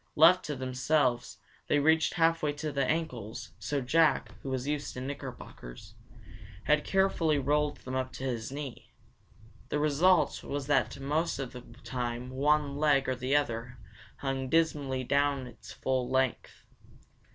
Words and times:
Left 0.15 0.43
to 0.45 0.55
themselves, 0.55 1.37
they 1.67 1.77
reached 1.77 2.15
half 2.15 2.41
way 2.41 2.53
to 2.53 2.69
his 2.73 2.77
ankles, 2.79 3.51
so 3.59 3.81
Jack, 3.81 4.31
who 4.41 4.49
was 4.49 4.67
used 4.67 4.95
to 4.95 4.99
knickerbockers, 4.99 5.93
had 6.63 6.83
carefully 6.83 7.37
rolled 7.37 7.77
them 7.77 8.09
to 8.09 8.23
his 8.23 8.51
knee. 8.51 8.93
The 9.69 9.77
result 9.77 10.43
was 10.43 10.65
that 10.65 10.99
most 10.99 11.37
of 11.37 11.51
the 11.53 11.61
time 11.83 12.31
one 12.31 12.77
leg 12.77 13.07
or 13.07 13.15
the 13.15 13.35
other 13.35 13.77
hung 14.17 14.49
dismally 14.49 15.03
down 15.03 15.45
its 15.45 15.71
full 15.71 16.09
length. 16.09 16.65